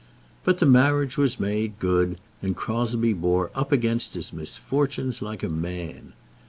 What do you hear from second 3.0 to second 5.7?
bore up against his misfortunes like a